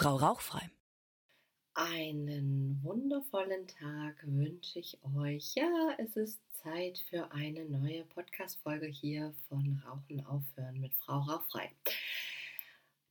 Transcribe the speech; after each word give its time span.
Frau 0.00 0.16
Rauchfrei. 0.16 0.70
Einen 1.74 2.82
wundervollen 2.82 3.68
Tag 3.68 4.16
wünsche 4.22 4.78
ich 4.78 4.96
euch. 5.14 5.54
Ja, 5.54 5.90
es 5.98 6.16
ist 6.16 6.40
Zeit 6.62 7.04
für 7.10 7.30
eine 7.32 7.66
neue 7.66 8.06
Podcast-Folge 8.06 8.86
hier 8.86 9.34
von 9.50 9.82
Rauchen 9.84 10.24
aufhören 10.24 10.80
mit 10.80 10.94
Frau 10.94 11.18
Rauchfrei. 11.18 11.70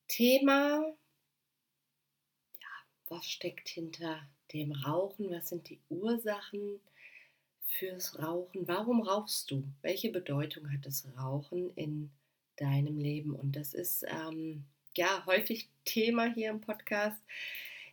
Thema: 0.07 0.81
Ja, 2.59 2.67
was 3.09 3.27
steckt 3.27 3.69
hinter 3.69 4.27
dem 4.51 4.71
Rauchen? 4.71 5.29
Was 5.29 5.49
sind 5.49 5.69
die 5.69 5.79
Ursachen 5.89 6.79
fürs 7.67 8.17
Rauchen? 8.17 8.67
Warum 8.67 9.03
rauchst 9.03 9.51
du? 9.51 9.63
Welche 9.83 10.09
Bedeutung 10.09 10.73
hat 10.73 10.87
das 10.87 11.07
Rauchen 11.15 11.69
in 11.75 12.09
deinem 12.55 12.97
Leben? 12.97 13.35
Und 13.35 13.55
das 13.55 13.75
ist 13.75 14.03
ähm, 14.07 14.65
ja 14.97 15.25
häufig 15.25 15.69
Thema 15.85 16.33
hier 16.33 16.49
im 16.49 16.61
Podcast. 16.61 17.21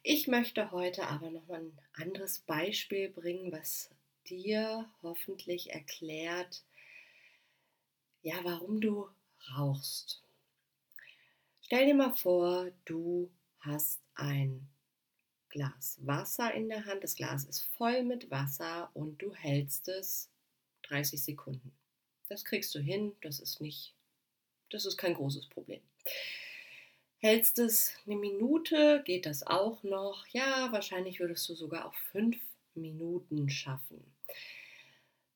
Ich 0.03 0.29
möchte 0.29 0.71
heute 0.71 1.07
aber 1.09 1.31
noch 1.31 1.47
mal 1.47 1.61
ein 1.61 1.79
anderes 1.95 2.41
Beispiel 2.41 3.09
bringen, 3.09 3.53
was 3.53 3.91
dir 4.29 4.89
hoffentlich 5.03 5.73
erklärt, 5.73 6.63
ja, 8.23 8.35
warum 8.43 8.81
du 8.81 9.09
rauchst. 9.57 10.23
Stell 11.63 11.87
dir 11.87 11.95
mal 11.95 12.15
vor, 12.15 12.71
du 12.85 13.31
hast 13.61 14.01
ein 14.15 14.69
Glas 15.49 15.99
Wasser 16.03 16.53
in 16.55 16.69
der 16.69 16.85
Hand. 16.85 17.03
Das 17.03 17.15
Glas 17.15 17.45
ist 17.45 17.63
voll 17.77 18.03
mit 18.03 18.31
Wasser 18.31 18.91
und 18.95 19.23
du 19.23 19.35
hältst 19.35 19.89
es 19.89 20.29
30 20.83 21.23
Sekunden. 21.23 21.73
Das 22.29 22.45
kriegst 22.45 22.75
du 22.75 22.81
hin, 22.81 23.15
das 23.23 23.41
ist 23.41 23.61
nicht, 23.61 23.95
das 24.71 24.85
ist 24.85 24.97
kein 24.97 25.15
großes 25.15 25.47
Problem. 25.49 25.81
Hältst 27.27 27.59
es 27.59 27.93
eine 28.07 28.15
Minute, 28.15 29.03
geht 29.05 29.27
das 29.27 29.45
auch 29.45 29.83
noch. 29.83 30.29
Ja, 30.29 30.71
wahrscheinlich 30.71 31.19
würdest 31.19 31.49
du 31.49 31.57
sogar 31.57 31.87
auch 31.87 31.95
fünf 32.13 32.37
Minuten 32.77 33.51
schaffen. 33.51 34.01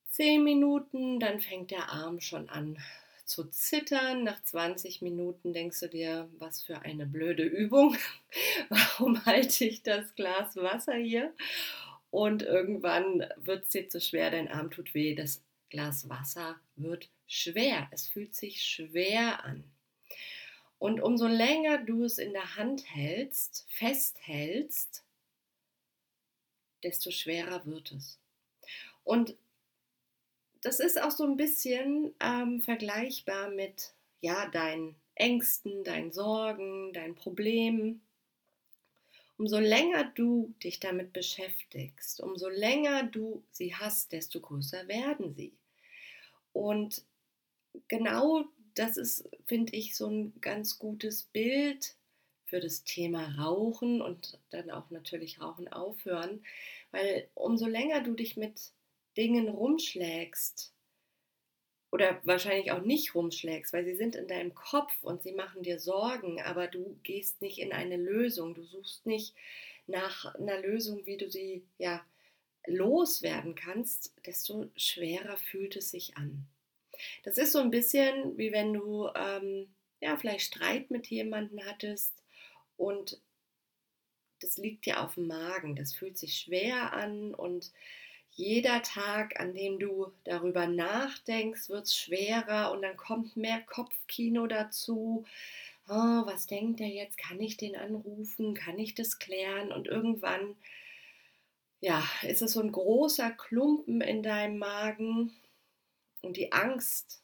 Zehn 0.09 0.45
Minuten, 0.45 1.19
dann 1.19 1.41
fängt 1.41 1.73
der 1.73 1.91
Arm 1.91 2.21
schon 2.21 2.49
an 2.49 2.79
zu 3.25 3.51
zittern. 3.51 4.23
Nach 4.23 4.41
20 4.41 5.03
Minuten 5.03 5.53
denkst 5.53 5.81
du 5.81 5.89
dir, 5.89 6.29
was 6.39 6.63
für 6.63 6.81
eine 6.83 7.07
blöde 7.07 7.43
Übung. 7.43 7.97
Warum 8.69 9.27
halte 9.27 9.65
ich 9.65 9.83
das 9.83 10.15
Glas 10.15 10.55
Wasser 10.55 10.95
hier? 10.95 11.35
Und 12.13 12.43
irgendwann 12.43 13.27
wird 13.35 13.65
es 13.65 13.71
dir 13.71 13.89
zu 13.89 14.01
schwer, 14.01 14.31
dein 14.31 14.47
Arm 14.47 14.71
tut 14.71 14.95
weh, 14.95 15.17
das 15.17 15.43
Glas 15.71 16.09
Wasser 16.09 16.55
wird 16.77 17.09
schwer. 17.27 17.89
Es 17.91 18.07
fühlt 18.07 18.37
sich 18.37 18.63
schwer 18.63 19.45
an. 19.45 19.65
Und 20.81 21.03
umso 21.03 21.27
länger 21.27 21.77
du 21.77 22.05
es 22.05 22.17
in 22.17 22.33
der 22.33 22.57
Hand 22.57 22.83
hältst, 22.87 23.67
festhältst, 23.69 25.05
desto 26.83 27.11
schwerer 27.11 27.67
wird 27.67 27.93
es. 27.93 28.19
Und 29.05 29.37
das 30.63 30.81
ist 30.81 31.01
auch 31.01 31.11
so 31.11 31.25
ein 31.25 31.37
bisschen 31.37 32.15
ähm, 32.19 32.63
vergleichbar 32.63 33.51
mit 33.51 33.93
ja, 34.23 34.49
deinen 34.49 34.97
Ängsten, 35.17 35.85
deinen 35.85 36.13
Sorgen, 36.13 36.95
deinen 36.95 37.15
Problemen. 37.15 38.01
Umso 39.37 39.59
länger 39.59 40.05
du 40.15 40.55
dich 40.65 40.81
damit 40.81 41.13
beschäftigst, 41.13 42.23
umso 42.23 42.49
länger 42.49 43.03
du 43.03 43.43
sie 43.51 43.75
hast, 43.75 44.13
desto 44.13 44.41
größer 44.41 44.89
werden 44.89 45.35
sie. 45.35 45.53
Und 46.55 47.05
genau 47.87 48.47
das 48.81 48.97
ist, 48.97 49.29
finde 49.45 49.77
ich, 49.77 49.95
so 49.95 50.09
ein 50.09 50.33
ganz 50.41 50.79
gutes 50.79 51.25
Bild 51.25 51.97
für 52.47 52.61
das 52.61 52.83
Thema 52.83 53.37
Rauchen 53.39 54.01
und 54.01 54.39
dann 54.49 54.71
auch 54.71 54.91
natürlich 54.91 55.39
Rauchen 55.39 55.69
aufhören, 55.69 56.43
weil 56.91 57.29
umso 57.35 57.67
länger 57.67 58.03
du 58.03 58.15
dich 58.15 58.39
mit 58.39 58.73
Dingen 59.19 59.49
rumschlägst 59.51 60.73
oder 61.93 62.21
wahrscheinlich 62.25 62.73
auch 62.73 62.81
nicht 62.81 63.15
rumschlägst, 63.15 63.75
weil 63.75 63.85
sie 63.85 63.97
sind 63.97 64.17
in 64.17 64.29
deinem 64.29 64.55
Kopf 64.55 64.93
und 65.03 65.23
sie 65.23 65.33
machen 65.33 65.63
dir 65.63 65.79
Sorgen, 65.79 66.41
aber 66.41 66.67
du 66.67 66.99
gehst 67.03 67.43
nicht 67.43 67.59
in 67.59 67.75
eine 67.75 67.99
Lösung, 67.99 68.55
du 68.55 68.65
suchst 68.65 69.05
nicht 69.05 69.35
nach 69.87 70.35
einer 70.37 70.59
Lösung, 70.59 71.05
wie 71.05 71.19
du 71.19 71.31
sie 71.31 71.65
ja 71.77 72.03
loswerden 72.67 73.55
kannst, 73.55 74.15
desto 74.25 74.71
schwerer 74.75 75.37
fühlt 75.37 75.77
es 75.77 75.91
sich 75.91 76.17
an. 76.17 76.47
Das 77.23 77.39
ist 77.39 77.53
so 77.53 77.59
ein 77.59 77.71
bisschen 77.71 78.37
wie 78.39 78.53
wenn 78.53 78.73
du 78.73 79.09
ähm, 79.15 79.69
ja 80.01 80.17
vielleicht 80.17 80.47
Streit 80.47 80.91
mit 80.91 81.07
jemandem 81.09 81.61
hattest 81.67 82.15
und 82.77 83.21
das 84.41 84.57
liegt 84.57 84.87
dir 84.87 85.03
auf 85.03 85.15
dem 85.15 85.27
Magen, 85.27 85.77
das 85.77 85.93
fühlt 85.93 86.17
sich 86.17 86.39
schwer 86.39 86.93
an 86.95 87.35
und 87.35 87.71
jeder 88.33 88.83
Tag, 88.83 89.39
an 89.39 89.55
dem 89.55 89.79
du 89.79 90.13
darüber 90.25 90.67
nachdenkst, 90.67 91.69
wird 91.69 91.87
es 91.87 91.97
schwerer 91.97 92.73
und 92.73 92.83
dann 92.83 92.97
kommt 92.97 93.37
mehr 93.37 93.61
Kopfkino 93.61 94.47
dazu. 94.47 95.25
Oh, 95.89 95.93
was 96.27 96.47
denkt 96.47 96.81
er 96.81 96.89
jetzt? 96.89 97.19
Kann 97.19 97.41
ich 97.41 97.57
den 97.57 97.77
anrufen? 97.77 98.55
Kann 98.55 98.79
ich 98.79 98.95
das 98.95 99.19
klären? 99.19 99.73
Und 99.73 99.89
irgendwann, 99.89 100.57
ja, 101.81 102.03
ist 102.23 102.43
es 102.43 102.53
so 102.53 102.61
ein 102.61 102.73
großer 102.73 103.31
Klumpen 103.31 104.01
in 104.01 104.23
deinem 104.23 104.59
Magen 104.59 105.33
und 106.23 106.37
die 106.37 106.53
Angst, 106.53 107.23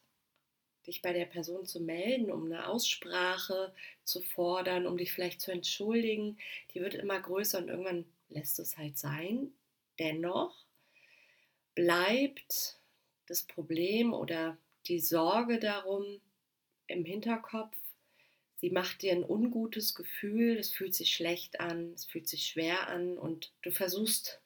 dich 0.87 1.01
bei 1.01 1.13
der 1.13 1.25
Person 1.25 1.65
zu 1.65 1.81
melden, 1.81 2.31
um 2.31 2.45
eine 2.45 2.67
Aussprache 2.67 3.73
zu 4.03 4.21
fordern, 4.21 4.87
um 4.87 4.97
dich 4.97 5.11
vielleicht 5.11 5.41
zu 5.41 5.51
entschuldigen, 5.51 6.37
die 6.73 6.81
wird 6.81 6.95
immer 6.95 7.19
größer 7.19 7.59
und 7.59 7.67
irgendwann 7.67 8.05
lässt 8.29 8.57
es 8.59 8.77
halt 8.77 8.97
sein. 8.97 9.51
Dennoch 9.99 10.65
bleibt 11.75 12.79
das 13.27 13.43
Problem 13.43 14.13
oder 14.13 14.57
die 14.87 14.99
Sorge 14.99 15.59
darum 15.59 16.21
im 16.87 17.03
Hinterkopf. 17.03 17.75
Sie 18.59 18.71
macht 18.71 19.01
dir 19.03 19.11
ein 19.11 19.23
ungutes 19.23 19.93
Gefühl, 19.93 20.57
es 20.57 20.71
fühlt 20.71 20.95
sich 20.95 21.13
schlecht 21.13 21.59
an, 21.59 21.93
es 21.93 22.05
fühlt 22.05 22.27
sich 22.27 22.47
schwer 22.47 22.87
an 22.87 23.17
und 23.17 23.51
du 23.61 23.71
versuchst 23.71 24.41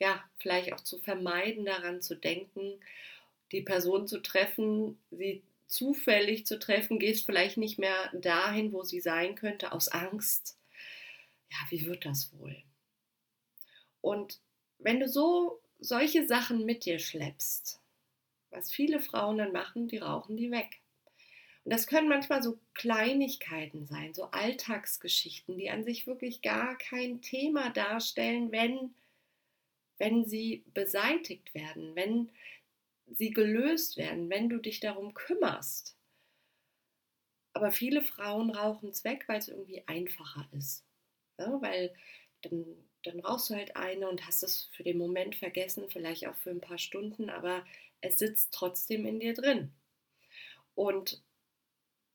ja 0.00 0.24
vielleicht 0.38 0.72
auch 0.72 0.80
zu 0.80 0.98
vermeiden, 0.98 1.64
daran 1.64 2.02
zu 2.02 2.16
denken 2.16 2.80
die 3.52 3.62
Person 3.62 4.08
zu 4.08 4.20
treffen, 4.20 4.98
sie 5.10 5.42
zufällig 5.66 6.46
zu 6.46 6.58
treffen, 6.58 6.98
gehst 6.98 7.24
vielleicht 7.24 7.56
nicht 7.56 7.78
mehr 7.78 8.10
dahin, 8.12 8.72
wo 8.72 8.82
sie 8.82 9.00
sein 9.00 9.34
könnte, 9.34 9.72
aus 9.72 9.88
Angst. 9.88 10.58
Ja, 11.50 11.58
wie 11.70 11.86
wird 11.86 12.04
das 12.04 12.32
wohl? 12.38 12.56
Und 14.00 14.40
wenn 14.78 15.00
du 15.00 15.08
so 15.08 15.60
solche 15.80 16.26
Sachen 16.26 16.64
mit 16.64 16.84
dir 16.84 16.98
schleppst, 16.98 17.80
was 18.50 18.70
viele 18.70 19.00
Frauen 19.00 19.38
dann 19.38 19.52
machen, 19.52 19.88
die 19.88 19.98
rauchen 19.98 20.36
die 20.36 20.50
weg. 20.50 20.80
Und 21.64 21.72
das 21.72 21.86
können 21.86 22.08
manchmal 22.08 22.42
so 22.42 22.58
Kleinigkeiten 22.74 23.86
sein, 23.86 24.14
so 24.14 24.24
Alltagsgeschichten, 24.24 25.56
die 25.56 25.70
an 25.70 25.84
sich 25.84 26.06
wirklich 26.06 26.42
gar 26.42 26.76
kein 26.76 27.22
Thema 27.22 27.70
darstellen, 27.70 28.50
wenn, 28.50 28.94
wenn 29.98 30.26
sie 30.26 30.64
beseitigt 30.74 31.54
werden, 31.54 31.94
wenn 31.94 32.30
sie 33.16 33.30
gelöst 33.30 33.96
werden, 33.96 34.30
wenn 34.30 34.48
du 34.48 34.58
dich 34.58 34.80
darum 34.80 35.14
kümmerst. 35.14 35.96
Aber 37.54 37.70
viele 37.70 38.02
Frauen 38.02 38.50
rauchen 38.50 38.90
es 38.90 39.04
weg, 39.04 39.24
weil 39.26 39.38
es 39.38 39.48
irgendwie 39.48 39.86
einfacher 39.86 40.48
ist. 40.52 40.84
Ja, 41.38 41.60
weil 41.60 41.94
dann, 42.42 42.64
dann 43.04 43.20
rauchst 43.20 43.50
du 43.50 43.54
halt 43.54 43.76
eine 43.76 44.08
und 44.08 44.26
hast 44.26 44.42
es 44.42 44.70
für 44.72 44.82
den 44.84 44.98
Moment 44.98 45.36
vergessen, 45.36 45.90
vielleicht 45.90 46.26
auch 46.26 46.36
für 46.36 46.50
ein 46.50 46.60
paar 46.60 46.78
Stunden, 46.78 47.30
aber 47.30 47.64
es 48.00 48.18
sitzt 48.18 48.52
trotzdem 48.52 49.06
in 49.06 49.20
dir 49.20 49.34
drin. 49.34 49.72
Und 50.74 51.22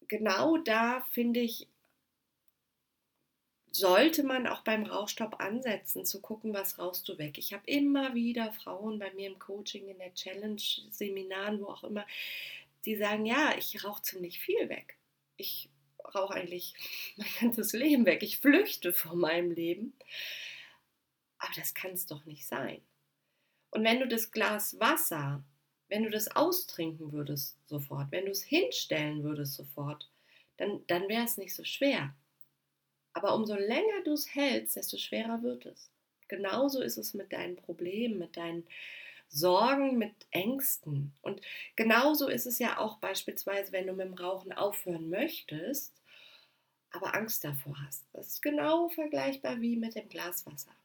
genau 0.07 0.57
da 0.57 1.01
finde 1.11 1.39
ich, 1.41 1.67
sollte 3.71 4.23
man 4.23 4.47
auch 4.47 4.61
beim 4.61 4.85
Rauchstopp 4.85 5.39
ansetzen, 5.39 6.05
zu 6.05 6.21
gucken, 6.21 6.53
was 6.53 6.79
rauchst 6.79 7.07
du 7.09 7.17
weg. 7.17 7.37
Ich 7.37 7.53
habe 7.53 7.63
immer 7.65 8.15
wieder 8.15 8.51
Frauen 8.53 8.99
bei 8.99 9.11
mir 9.13 9.27
im 9.27 9.39
Coaching, 9.39 9.87
in 9.87 9.99
der 9.99 10.13
Challenge, 10.13 10.61
Seminaren, 10.89 11.61
wo 11.61 11.67
auch 11.67 11.83
immer, 11.83 12.05
die 12.85 12.95
sagen, 12.95 13.25
ja, 13.25 13.55
ich 13.57 13.83
rauche 13.83 14.01
ziemlich 14.01 14.39
viel 14.39 14.69
weg. 14.69 14.97
Ich 15.35 15.69
rauche 16.15 16.35
eigentlich 16.35 16.73
mein 17.17 17.27
ganzes 17.39 17.73
Leben 17.73 18.05
weg. 18.05 18.23
Ich 18.23 18.39
flüchte 18.39 18.93
vor 18.93 19.15
meinem 19.15 19.51
Leben. 19.51 19.93
Aber 21.37 21.53
das 21.55 21.73
kann 21.73 21.91
es 21.91 22.05
doch 22.05 22.25
nicht 22.25 22.47
sein. 22.47 22.81
Und 23.69 23.83
wenn 23.83 23.99
du 23.99 24.07
das 24.07 24.31
Glas 24.31 24.79
Wasser, 24.79 25.43
wenn 25.89 26.03
du 26.03 26.09
das 26.09 26.35
austrinken 26.35 27.11
würdest 27.11 27.57
sofort, 27.67 28.11
wenn 28.11 28.25
du 28.25 28.31
es 28.31 28.43
hinstellen 28.43 29.23
würdest 29.23 29.53
sofort, 29.53 30.09
dann, 30.57 30.81
dann 30.87 31.07
wäre 31.07 31.23
es 31.23 31.37
nicht 31.37 31.53
so 31.53 31.63
schwer. 31.63 32.15
Aber 33.17 33.33
umso 33.35 33.55
länger 33.55 34.03
du 34.05 34.13
es 34.13 34.35
hältst, 34.35 34.75
desto 34.75 34.97
schwerer 34.97 35.41
wird 35.41 35.65
es. 35.65 35.89
Genauso 36.27 36.81
ist 36.81 36.97
es 36.97 37.13
mit 37.15 37.33
deinen 37.33 37.55
Problemen, 37.55 38.19
mit 38.19 38.37
deinen 38.37 38.67
Sorgen, 39.29 39.97
mit 39.97 40.13
Ängsten. 40.31 41.13
Und 41.21 41.41
genauso 41.75 42.27
ist 42.27 42.45
es 42.45 42.59
ja 42.59 42.77
auch 42.77 42.97
beispielsweise, 42.99 43.71
wenn 43.71 43.87
du 43.87 43.93
mit 43.93 44.07
dem 44.07 44.13
Rauchen 44.13 44.53
aufhören 44.53 45.09
möchtest. 45.09 45.93
aber 46.91 47.15
Angst 47.15 47.43
davor 47.43 47.75
hast. 47.85 48.05
Das 48.13 48.27
ist 48.27 48.41
genau 48.41 48.89
vergleichbar 48.89 49.61
wie 49.61 49.77
mit 49.77 49.95
dem 49.95 50.09
Glas 50.09 50.45
Wasser. 50.45 50.75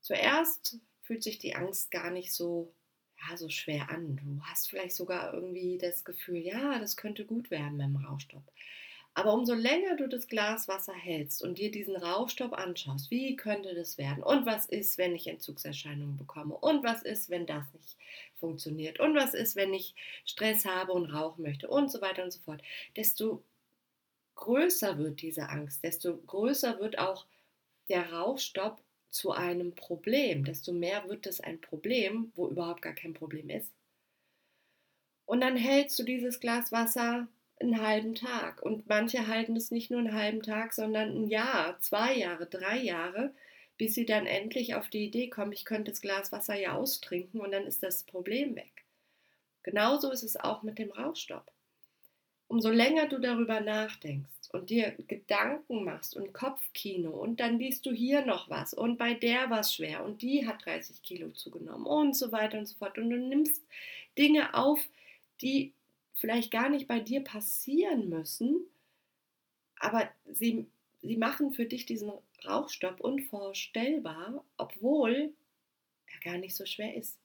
Zuerst 0.00 0.78
fühlt 1.02 1.22
sich 1.22 1.38
die 1.38 1.54
Angst 1.56 1.90
gar 1.90 2.10
nicht 2.10 2.32
so, 2.32 2.72
ja, 3.28 3.36
so 3.36 3.48
schwer 3.48 3.90
an. 3.90 4.16
Du 4.16 4.42
hast 4.44 4.68
vielleicht 4.68 4.94
sogar 4.96 5.32
irgendwie 5.34 5.78
das 5.78 6.04
Gefühl, 6.04 6.38
ja, 6.38 6.78
das 6.78 6.96
könnte 6.96 7.24
gut 7.24 7.50
werden 7.50 7.76
mit 7.76 7.86
dem 7.86 7.96
Rauchstopp. 7.96 8.44
Aber 9.14 9.34
umso 9.34 9.54
länger 9.54 9.96
du 9.96 10.08
das 10.08 10.28
Glas 10.28 10.68
Wasser 10.68 10.94
hältst 10.94 11.42
und 11.42 11.58
dir 11.58 11.70
diesen 11.70 11.96
Rauchstopp 11.96 12.52
anschaust, 12.52 13.10
wie 13.10 13.36
könnte 13.36 13.74
das 13.74 13.98
werden? 13.98 14.22
Und 14.22 14.46
was 14.46 14.66
ist, 14.66 14.98
wenn 14.98 15.14
ich 15.14 15.26
Entzugserscheinungen 15.26 16.16
bekomme? 16.16 16.54
Und 16.56 16.84
was 16.84 17.02
ist, 17.02 17.28
wenn 17.28 17.46
das 17.46 17.64
nicht 17.74 17.96
funktioniert? 18.38 19.00
Und 19.00 19.14
was 19.16 19.34
ist, 19.34 19.56
wenn 19.56 19.74
ich 19.74 19.94
Stress 20.24 20.64
habe 20.64 20.92
und 20.92 21.06
rauchen 21.06 21.42
möchte? 21.42 21.68
Und 21.68 21.90
so 21.90 22.00
weiter 22.00 22.22
und 22.22 22.32
so 22.32 22.40
fort. 22.40 22.62
Desto 22.96 23.42
größer 24.36 24.96
wird 24.98 25.20
diese 25.22 25.48
Angst, 25.48 25.84
desto 25.84 26.16
größer 26.16 26.78
wird 26.80 26.98
auch 26.98 27.26
der 27.88 28.12
Rauchstopp 28.12 28.80
zu 29.10 29.32
einem 29.32 29.74
Problem, 29.74 30.44
desto 30.44 30.72
mehr 30.72 31.08
wird 31.08 31.26
es 31.26 31.40
ein 31.40 31.60
Problem, 31.60 32.32
wo 32.36 32.48
überhaupt 32.48 32.82
gar 32.82 32.94
kein 32.94 33.12
Problem 33.12 33.50
ist. 33.50 33.70
Und 35.26 35.40
dann 35.42 35.56
hältst 35.56 35.98
du 35.98 36.04
dieses 36.04 36.40
Glas 36.40 36.72
Wasser 36.72 37.28
einen 37.60 37.80
halben 37.80 38.14
Tag. 38.14 38.62
Und 38.62 38.88
manche 38.88 39.26
halten 39.26 39.56
es 39.56 39.70
nicht 39.70 39.90
nur 39.90 40.00
einen 40.00 40.14
halben 40.14 40.42
Tag, 40.42 40.72
sondern 40.72 41.10
ein 41.10 41.28
Jahr, 41.28 41.78
zwei 41.80 42.16
Jahre, 42.16 42.46
drei 42.46 42.78
Jahre, 42.78 43.34
bis 43.76 43.94
sie 43.94 44.06
dann 44.06 44.26
endlich 44.26 44.74
auf 44.74 44.88
die 44.88 45.04
Idee 45.06 45.28
kommen, 45.28 45.52
ich 45.52 45.64
könnte 45.64 45.90
das 45.90 46.02
Glas 46.02 46.32
Wasser 46.32 46.54
ja 46.54 46.74
austrinken 46.74 47.40
und 47.40 47.52
dann 47.52 47.66
ist 47.66 47.82
das 47.82 48.02
Problem 48.02 48.56
weg. 48.56 48.84
Genauso 49.62 50.10
ist 50.10 50.22
es 50.22 50.36
auch 50.36 50.62
mit 50.62 50.78
dem 50.78 50.90
Rauchstopp. 50.90 51.50
Umso 52.46 52.70
länger 52.70 53.06
du 53.08 53.18
darüber 53.18 53.60
nachdenkst 53.60 54.50
und 54.52 54.70
dir 54.70 54.90
Gedanken 55.06 55.84
machst 55.84 56.16
und 56.16 56.32
Kopfkino 56.32 57.10
und 57.10 57.40
dann 57.40 57.58
liest 57.58 57.86
du 57.86 57.92
hier 57.92 58.26
noch 58.26 58.50
was 58.50 58.74
und 58.74 58.98
bei 58.98 59.14
der 59.14 59.50
war 59.50 59.60
es 59.60 59.74
schwer 59.74 60.04
und 60.04 60.20
die 60.20 60.46
hat 60.46 60.66
30 60.66 61.02
Kilo 61.02 61.30
zugenommen 61.30 61.86
und 61.86 62.16
so 62.16 62.32
weiter 62.32 62.58
und 62.58 62.66
so 62.66 62.76
fort 62.76 62.98
und 62.98 63.08
du 63.08 63.16
nimmst 63.16 63.62
Dinge 64.18 64.54
auf, 64.54 64.80
die 65.40 65.72
vielleicht 66.20 66.50
gar 66.50 66.68
nicht 66.68 66.86
bei 66.86 67.00
dir 67.00 67.24
passieren 67.24 68.08
müssen, 68.08 68.60
aber 69.78 70.08
sie, 70.26 70.66
sie 71.02 71.16
machen 71.16 71.52
für 71.52 71.64
dich 71.64 71.86
diesen 71.86 72.12
Rauchstopp 72.46 73.00
unvorstellbar, 73.00 74.44
obwohl 74.56 75.32
er 76.06 76.20
gar 76.32 76.38
nicht 76.38 76.54
so 76.54 76.66
schwer 76.66 76.94
ist. 76.94 77.18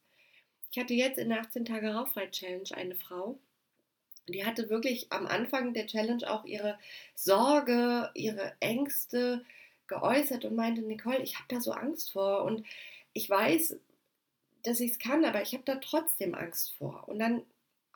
Ich 0.71 0.79
hatte 0.79 0.93
jetzt 0.93 1.17
in 1.17 1.29
der 1.29 1.41
18 1.41 1.65
Tage 1.65 1.93
Rauchfrei-Challenge 1.93 2.71
eine 2.73 2.95
Frau, 2.95 3.37
die 4.27 4.45
hatte 4.45 4.69
wirklich 4.69 5.11
am 5.11 5.27
Anfang 5.27 5.73
der 5.73 5.87
Challenge 5.87 6.29
auch 6.29 6.45
ihre 6.45 6.79
Sorge, 7.13 8.09
ihre 8.15 8.53
Ängste 8.59 9.45
geäußert 9.87 10.45
und 10.45 10.55
meinte, 10.55 10.81
Nicole, 10.81 11.21
ich 11.21 11.35
habe 11.35 11.45
da 11.49 11.61
so 11.61 11.71
Angst 11.71 12.11
vor 12.11 12.43
und 12.43 12.65
ich 13.13 13.29
weiß, 13.29 13.77
dass 14.63 14.79
ich 14.79 14.91
es 14.91 14.99
kann, 14.99 15.25
aber 15.25 15.43
ich 15.43 15.53
habe 15.53 15.63
da 15.63 15.75
trotzdem 15.75 16.33
Angst 16.33 16.73
vor. 16.77 17.07
Und 17.07 17.19
dann 17.19 17.43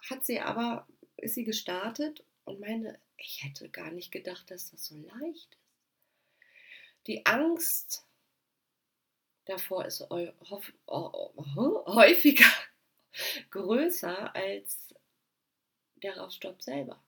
hat 0.10 0.26
sie 0.26 0.40
aber, 0.40 0.88
ist 1.18 1.36
sie 1.36 1.44
gestartet 1.44 2.24
und 2.46 2.60
meinte, 2.60 3.00
ich 3.18 3.44
hätte 3.44 3.70
gar 3.70 3.92
nicht 3.92 4.12
gedacht, 4.12 4.50
dass 4.52 4.72
das 4.72 4.86
so 4.86 4.96
leicht 4.96 5.52
ist. 5.52 5.60
Die 7.08 7.26
Angst 7.26 8.06
davor 9.46 9.86
ist 9.86 10.08
häufiger 10.88 12.52
größer 13.52 14.36
als 14.36 14.94
der 15.96 16.18
Rauchstopp 16.18 16.62
selber. 16.62 17.02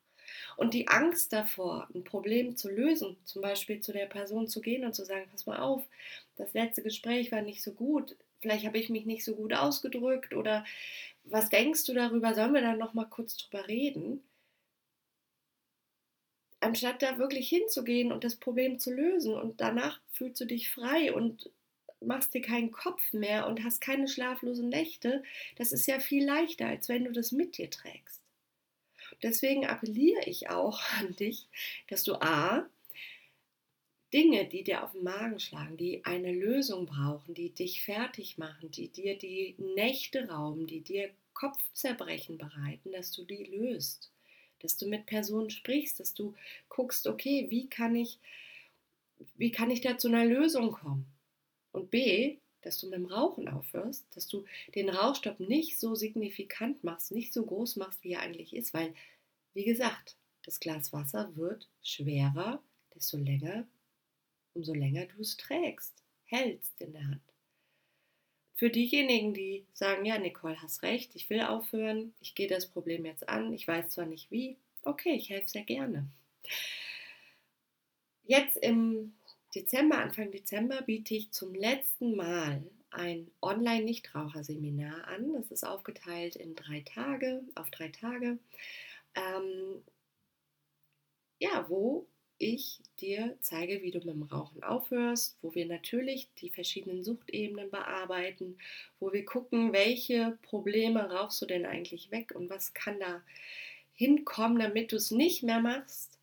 Und 0.58 0.74
die 0.74 0.88
Angst 0.88 1.34
davor, 1.34 1.88
ein 1.94 2.04
Problem 2.04 2.56
zu 2.56 2.70
lösen, 2.70 3.18
zum 3.26 3.42
Beispiel 3.42 3.82
zu 3.82 3.92
der 3.92 4.06
Person 4.06 4.48
zu 4.48 4.62
gehen 4.62 4.86
und 4.86 4.96
zu 4.96 5.06
sagen, 5.06 5.28
pass 5.30 5.46
mal 5.46 5.60
auf, 5.60 5.84
das 6.38 6.54
letzte 6.54 6.82
Gespräch 6.82 7.32
war 7.32 7.42
nicht 7.42 7.62
so 7.62 7.74
gut, 7.74 8.16
vielleicht 8.42 8.66
habe 8.66 8.78
ich 8.78 8.90
mich 8.90 9.06
nicht 9.06 9.24
so 9.24 9.36
gut 9.36 9.54
ausgedrückt 9.54 10.34
oder 10.34 10.66
was 11.24 11.50
denkst 11.50 11.86
du 11.86 11.94
darüber? 11.94 12.34
Sollen 12.34 12.54
wir 12.54 12.62
dann 12.62 12.80
noch 12.80 12.94
mal 12.94 13.06
kurz 13.06 13.38
drüber 13.38 13.68
reden? 13.68 14.24
Anstatt 16.60 17.02
da 17.02 17.18
wirklich 17.18 17.50
hinzugehen 17.50 18.12
und 18.12 18.24
das 18.24 18.36
Problem 18.36 18.80
zu 18.80 18.94
lösen 18.94 19.34
und 19.34 19.62
danach 19.62 20.00
fühlst 20.12 20.42
du 20.42 20.46
dich 20.46 20.70
frei 20.70 21.14
und 21.14 21.50
machst 22.02 22.34
dir 22.34 22.42
keinen 22.42 22.72
Kopf 22.72 23.14
mehr 23.14 23.48
und 23.48 23.64
hast 23.64 23.82
keine 23.82 24.08
schlaflosen 24.08 24.70
Nächte, 24.70 25.24
das 25.56 25.72
ist 25.72 25.88
ja 25.88 26.00
viel 26.00 26.26
leichter, 26.26 26.68
als 26.68 26.90
wenn 26.90 27.06
du 27.06 27.12
das 27.12 27.32
mit 27.32 27.58
dir 27.58 27.70
trägst. 27.70 28.22
Deswegen 29.24 29.66
appelliere 29.68 30.24
ich 30.26 30.50
auch 30.50 30.82
an 31.00 31.16
dich, 31.16 31.48
dass 31.88 32.04
du 32.04 32.16
A, 32.16 32.68
Dinge, 34.14 34.46
die 34.46 34.64
dir 34.64 34.84
auf 34.84 34.92
den 34.92 35.04
Magen 35.04 35.40
schlagen, 35.40 35.78
die 35.78 36.04
eine 36.04 36.34
Lösung 36.34 36.86
brauchen, 36.86 37.34
die 37.34 37.52
dich 37.52 37.84
fertig 37.84 38.38
machen, 38.38 38.70
die 38.72 38.90
dir 38.90 39.18
die 39.18 39.56
Nächte 39.58 40.28
rauben, 40.30 40.68
die 40.68 40.82
dir 40.82 41.12
Kopfzerbrechen 41.34 42.38
bereiten, 42.38 42.92
dass 42.92 43.12
du 43.12 43.24
die 43.24 43.44
löst, 43.44 44.12
dass 44.60 44.76
du 44.78 44.88
mit 44.88 45.06
Personen 45.06 45.50
sprichst, 45.50 46.00
dass 46.00 46.14
du 46.14 46.36
guckst, 46.68 47.08
okay, 47.08 47.48
wie 47.50 47.70
kann 47.70 47.96
ich, 47.96 48.20
wie 49.38 49.52
kann 49.52 49.72
ich 49.72 49.82
da 49.82 49.98
zu 49.98 50.10
einer 50.10 50.26
Lösung 50.26 50.72
kommen? 50.72 51.06
Und 51.72 51.90
B, 51.90 52.38
dass 52.62 52.80
du 52.80 52.88
mit 52.88 52.96
dem 52.96 53.06
Rauchen 53.06 53.48
aufhörst, 53.48 54.06
dass 54.16 54.28
du 54.28 54.46
den 54.76 54.90
Rauchstopp 54.90 55.40
nicht 55.40 55.80
so 55.80 55.96
signifikant 55.96 56.84
machst, 56.84 57.12
nicht 57.12 57.34
so 57.34 57.46
groß 57.46 57.78
machst, 57.78 58.04
wie 58.04 58.12
er 58.12 58.22
eigentlich 58.22 58.54
ist, 58.54 58.74
weil, 58.74 58.94
wie 59.54 59.64
gesagt, 59.64 60.18
das 60.44 60.60
Glas 60.60 60.92
Wasser 60.92 61.36
wird 61.36 61.70
schwerer, 61.82 62.62
desto 62.94 63.18
länger 63.18 63.66
umso 64.54 64.74
länger 64.74 65.06
du 65.06 65.22
es 65.22 65.38
trägst, 65.38 65.94
hältst 66.26 66.80
in 66.82 66.94
der 66.94 67.08
Hand. 67.08 67.22
Für 68.56 68.70
diejenigen, 68.70 69.34
die 69.34 69.66
sagen, 69.74 70.06
ja, 70.06 70.18
Nicole, 70.20 70.62
hast 70.62 70.84
recht, 70.84 71.16
ich 71.16 71.30
will 71.30 71.42
aufhören, 71.42 72.14
ich 72.20 72.36
gehe 72.36 72.48
das 72.48 72.68
Problem 72.68 73.06
jetzt 73.06 73.28
an, 73.28 73.54
ich 73.54 73.68
weiß 73.68 73.90
zwar 73.90 74.06
nicht 74.06 74.30
wie, 74.30 74.58
okay, 74.84 75.14
ich 75.14 75.30
helfe 75.30 75.50
sehr 75.50 75.64
gerne. 75.64 76.08
Jetzt 78.24 78.58
im 78.58 79.14
Dezember, 79.56 79.98
Anfang 79.98 80.32
Dezember, 80.32 80.82
biete 80.84 81.16
ich 81.16 81.32
zum 81.32 81.54
letzten 81.56 82.16
Mal 82.16 82.64
ein 82.92 83.32
Online-Nichtraucherseminar 83.42 85.08
an. 85.08 85.34
Das 85.34 85.50
ist 85.52 85.64
aufgeteilt 85.64 86.36
in 86.36 86.56
drei 86.56 86.82
Tage, 86.82 87.44
auf 87.56 87.70
drei 87.72 87.90
Tage. 87.90 88.38
Ähm, 89.16 89.84
ja, 91.40 91.66
wo 91.68 92.08
ich 92.42 92.80
dir 93.00 93.38
zeige, 93.42 93.82
wie 93.82 93.92
du 93.92 94.00
mit 94.00 94.10
dem 94.10 94.24
Rauchen 94.24 94.64
aufhörst, 94.64 95.38
wo 95.42 95.54
wir 95.54 95.66
natürlich 95.66 96.28
die 96.40 96.50
verschiedenen 96.50 97.04
Suchtebenen 97.04 97.70
bearbeiten, 97.70 98.58
wo 99.00 99.14
wir 99.14 99.24
gucken, 99.24 99.74
welche 99.74 100.38
Probleme 100.42 101.10
rauchst 101.12 101.42
du 101.42 101.46
denn 101.46 101.66
eigentlich 101.66 102.12
weg 102.12 102.34
und 102.36 102.50
was 102.50 102.74
kann 102.74 103.00
da 103.00 103.22
hinkommen, 103.94 104.60
damit 104.60 104.92
du 104.92 104.96
es 104.96 105.12
nicht 105.12 105.44
mehr 105.44 105.60
machst. 105.60 106.18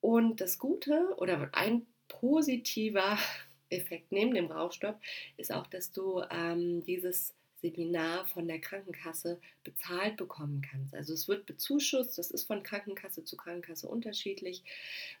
Und 0.00 0.40
das 0.40 0.58
Gute 0.58 1.14
oder 1.18 1.50
ein 1.52 1.86
positiver 2.08 3.18
Effekt 3.70 4.12
neben 4.12 4.34
dem 4.34 4.50
Rauchstopp 4.50 5.00
ist 5.36 5.52
auch, 5.52 5.66
dass 5.66 5.92
du 5.92 6.22
ähm, 6.30 6.84
dieses 6.84 7.34
Seminar 7.62 8.26
von 8.26 8.48
der 8.48 8.60
Krankenkasse 8.60 9.40
bezahlt 9.64 10.16
bekommen 10.16 10.62
kannst. 10.68 10.94
Also 10.94 11.14
es 11.14 11.28
wird 11.28 11.46
bezuschusst, 11.46 12.18
das 12.18 12.30
ist 12.30 12.46
von 12.46 12.62
Krankenkasse 12.62 13.24
zu 13.24 13.36
Krankenkasse 13.36 13.88
unterschiedlich. 13.88 14.62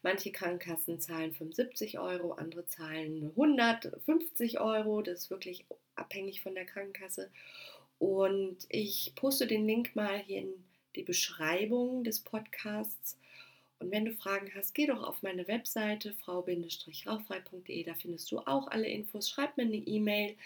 Manche 0.02 0.32
Krankenkassen 0.32 1.00
zahlen 1.00 1.32
75 1.32 1.98
Euro, 2.00 2.32
andere 2.32 2.66
zahlen 2.66 3.30
150 3.36 4.60
Euro. 4.60 5.02
Das 5.02 5.20
ist 5.20 5.30
wirklich 5.30 5.64
abhängig 5.94 6.42
von 6.42 6.54
der 6.54 6.66
Krankenkasse. 6.66 7.30
Und 7.98 8.58
ich 8.68 9.12
poste 9.14 9.46
den 9.46 9.66
Link 9.66 9.94
mal 9.94 10.18
hier 10.18 10.40
in 10.40 10.64
die 10.96 11.04
Beschreibung 11.04 12.02
des 12.02 12.20
Podcasts. 12.20 13.16
Und 13.82 13.90
wenn 13.90 14.04
du 14.04 14.12
Fragen 14.12 14.52
hast, 14.54 14.74
geh 14.74 14.86
doch 14.86 15.02
auf 15.02 15.22
meine 15.22 15.48
Webseite 15.48 16.14
frau-rauchfrei.de, 16.14 17.82
da 17.82 17.94
findest 17.94 18.30
du 18.30 18.38
auch 18.38 18.68
alle 18.68 18.86
Infos. 18.86 19.28
Schreib 19.28 19.56
mir 19.56 19.64
eine 19.64 19.76
E-Mail. 19.76 20.36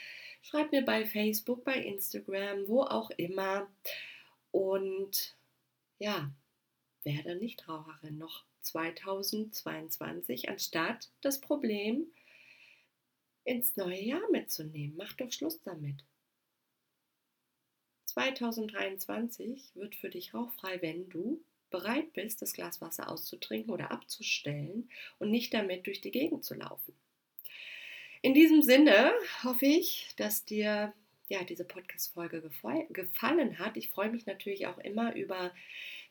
Schreib 0.42 0.72
mir 0.72 0.82
bei 0.82 1.04
Facebook, 1.04 1.62
bei 1.62 1.74
Instagram, 1.74 2.66
wo 2.66 2.82
auch 2.82 3.10
immer. 3.10 3.68
Und 4.52 5.36
ja, 5.98 6.30
werde 7.04 7.36
Nichtraucherin 7.36 8.16
noch 8.16 8.44
2022, 8.62 10.48
anstatt 10.48 11.10
das 11.20 11.40
Problem 11.40 12.06
ins 13.44 13.76
neue 13.76 14.00
Jahr 14.00 14.28
mitzunehmen. 14.30 14.96
Mach 14.96 15.12
doch 15.12 15.30
Schluss 15.30 15.60
damit. 15.62 16.04
2023 18.06 19.74
wird 19.74 19.94
für 19.94 20.08
dich 20.08 20.32
rauchfrei, 20.32 20.80
wenn 20.80 21.10
du 21.10 21.44
bereit 21.76 22.12
bist, 22.14 22.40
das 22.40 22.52
Glas 22.52 22.80
Wasser 22.80 23.10
auszutrinken 23.10 23.72
oder 23.72 23.90
abzustellen 23.90 24.88
und 25.18 25.30
nicht 25.30 25.52
damit 25.52 25.86
durch 25.86 26.00
die 26.00 26.10
Gegend 26.10 26.44
zu 26.44 26.54
laufen. 26.54 26.94
In 28.22 28.34
diesem 28.34 28.62
Sinne 28.62 29.12
hoffe 29.44 29.66
ich, 29.66 30.08
dass 30.16 30.44
dir 30.44 30.94
ja, 31.28 31.42
diese 31.44 31.64
Podcast-Folge 31.64 32.40
gefallen 32.90 33.58
hat. 33.58 33.76
Ich 33.76 33.90
freue 33.90 34.10
mich 34.10 34.26
natürlich 34.26 34.66
auch 34.66 34.78
immer 34.78 35.14
über 35.14 35.52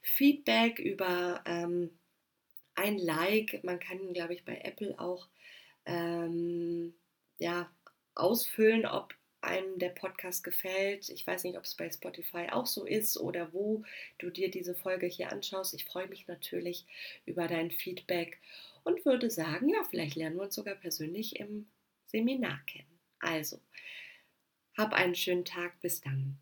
Feedback, 0.01 0.77
über 0.77 1.41
ähm, 1.45 1.89
ein 2.75 2.97
Like. 2.97 3.63
Man 3.63 3.79
kann, 3.79 4.13
glaube 4.13 4.33
ich, 4.33 4.43
bei 4.43 4.59
Apple 4.63 4.99
auch 4.99 5.27
ähm, 5.85 6.93
ja, 7.39 7.69
ausfüllen, 8.13 8.85
ob 8.85 9.15
einem 9.45 9.79
der 9.79 9.89
Podcast 9.89 10.43
gefällt. 10.43 11.09
Ich 11.09 11.25
weiß 11.25 11.43
nicht, 11.43 11.57
ob 11.57 11.63
es 11.63 11.75
bei 11.75 11.89
Spotify 11.89 12.47
auch 12.51 12.65
so 12.65 12.85
ist 12.85 13.17
oder 13.17 13.53
wo 13.53 13.83
du 14.17 14.29
dir 14.29 14.51
diese 14.51 14.75
Folge 14.75 15.07
hier 15.07 15.31
anschaust. 15.31 15.73
Ich 15.73 15.85
freue 15.85 16.07
mich 16.07 16.27
natürlich 16.27 16.85
über 17.25 17.47
dein 17.47 17.71
Feedback 17.71 18.39
und 18.83 19.05
würde 19.05 19.29
sagen, 19.29 19.69
ja, 19.69 19.83
vielleicht 19.89 20.15
lernen 20.15 20.37
wir 20.37 20.43
uns 20.43 20.55
sogar 20.55 20.75
persönlich 20.75 21.39
im 21.39 21.67
Seminar 22.05 22.59
kennen. 22.65 22.99
Also, 23.19 23.59
hab 24.77 24.93
einen 24.93 25.15
schönen 25.15 25.45
Tag. 25.45 25.79
Bis 25.81 26.01
dann. 26.01 26.37